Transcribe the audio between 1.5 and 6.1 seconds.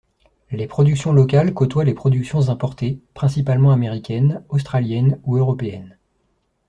côtoient les productions importées, principalement américaines, australiennes ou européennes.